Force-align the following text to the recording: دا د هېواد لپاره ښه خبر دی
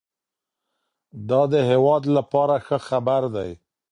دا 1.29 1.41
د 1.51 1.53
هېواد 1.69 2.03
لپاره 2.17 2.55
ښه 2.65 2.77
خبر 2.87 3.21
دی 3.35 3.51